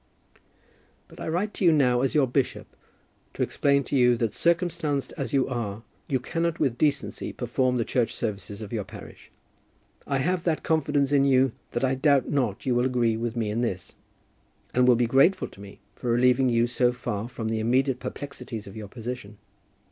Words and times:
But 1.07 1.19
I 1.19 1.27
write 1.29 1.53
to 1.53 1.63
you 1.65 1.71
now 1.71 2.01
as 2.01 2.15
your 2.15 2.25
bishop, 2.25 2.65
to 3.35 3.43
explain 3.43 3.83
to 3.83 3.95
you 3.95 4.17
that 4.17 4.31
circumstanced 4.31 5.13
as 5.15 5.31
you 5.31 5.47
are, 5.47 5.83
you 6.07 6.19
cannot 6.19 6.59
with 6.59 6.79
decency 6.79 7.31
perform 7.31 7.77
the 7.77 7.85
church 7.85 8.15
services 8.15 8.63
of 8.63 8.73
your 8.73 8.83
parish. 8.83 9.29
I 10.07 10.17
have 10.17 10.43
that 10.43 10.63
confidence 10.63 11.11
in 11.11 11.23
you 11.23 11.51
that 11.73 11.83
I 11.83 11.93
doubt 11.93 12.27
not 12.27 12.65
you 12.65 12.73
will 12.73 12.85
agree 12.85 13.15
with 13.15 13.35
me 13.35 13.51
in 13.51 13.61
this, 13.61 13.93
and 14.73 14.87
will 14.87 14.95
be 14.95 15.05
grateful 15.05 15.47
to 15.49 15.61
me 15.61 15.77
for 15.95 16.09
relieving 16.09 16.49
you 16.49 16.65
so 16.65 16.91
far 16.91 17.29
from 17.29 17.49
the 17.49 17.59
immediate 17.59 17.99
perplexities 17.99 18.65
of 18.65 18.75
your 18.75 18.87
position. 18.87 19.37